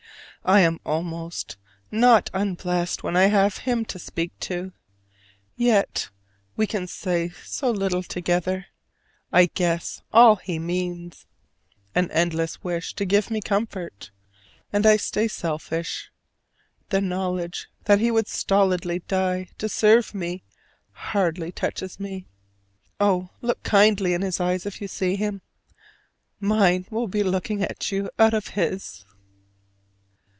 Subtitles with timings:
[0.43, 1.55] I am almost
[1.91, 4.73] not unblessed when I have him to speak to.
[5.55, 6.09] Yet
[6.57, 8.65] we can say so little together.
[9.31, 11.27] I guess all he means.
[11.93, 14.09] An endless wish to give me comfort:
[14.73, 16.09] and I stay selfish.
[16.89, 20.41] The knowledge that he would stolidly die to serve me
[20.93, 22.25] hardly touches me.
[22.99, 25.43] Oh, look kindly in his eyes if you see him:
[26.39, 29.05] mine will be looking at you out of his!